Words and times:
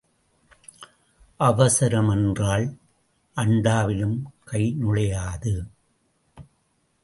அவசரம் 1.37 2.09
என்றால் 2.09 2.77
அண்டாவிலும் 3.35 4.17
கை 4.45 4.75
நுழையாது. 4.79 5.53